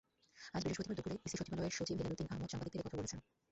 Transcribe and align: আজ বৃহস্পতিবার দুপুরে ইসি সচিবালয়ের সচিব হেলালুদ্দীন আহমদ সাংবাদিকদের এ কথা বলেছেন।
আজ 0.53 0.61
বৃহস্পতিবার 0.63 0.97
দুপুরে 0.97 1.15
ইসি 1.27 1.35
সচিবালয়ের 1.37 1.75
সচিব 1.77 1.95
হেলালুদ্দীন 1.97 2.31
আহমদ 2.31 2.49
সাংবাদিকদের 2.51 2.81
এ 2.81 2.85
কথা 2.85 2.97
বলেছেন। 2.97 3.19